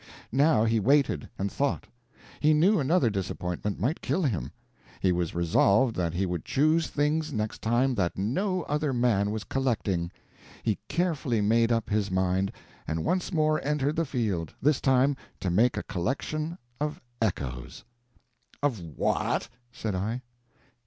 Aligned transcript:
Now 0.31 0.63
he 0.63 0.79
waited, 0.79 1.29
and 1.37 1.51
thought. 1.51 1.85
He 2.39 2.55
knew 2.55 2.79
another 2.79 3.11
disappointment 3.11 3.79
might 3.79 4.01
kill 4.01 4.23
him. 4.23 4.51
He 4.99 5.11
was 5.11 5.35
resolved 5.35 5.95
that 5.95 6.15
he 6.15 6.25
would 6.25 6.43
choose 6.43 6.87
things 6.87 7.31
next 7.31 7.61
time 7.61 7.93
that 7.93 8.17
no 8.17 8.63
other 8.63 8.93
man 8.93 9.29
was 9.29 9.43
collecting. 9.43 10.11
He 10.63 10.79
carefully 10.87 11.39
made 11.39 11.71
up 11.71 11.87
his 11.87 12.09
mind, 12.09 12.51
and 12.87 13.05
once 13.05 13.31
more 13.31 13.63
entered 13.63 13.95
the 13.95 14.03
field 14.05 14.51
this 14.59 14.81
time 14.81 15.15
to 15.39 15.51
make 15.51 15.77
a 15.77 15.83
collection 15.83 16.57
of 16.79 16.99
echoes. 17.21 17.83
"Of 18.63 18.79
what?" 18.79 19.49
said 19.71 19.93
I. 19.93 20.23